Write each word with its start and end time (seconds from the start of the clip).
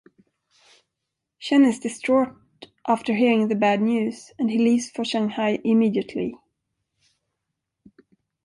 Chen 1.37 1.63
is 1.63 1.77
distraught 1.77 2.31
after 2.87 3.13
hearing 3.13 3.49
the 3.49 3.55
bad 3.55 3.83
news 3.83 4.31
and 4.39 4.49
he 4.49 4.57
leaves 4.57 4.89
for 4.89 5.05
Shanghai 5.05 5.59
immediately. 5.63 6.39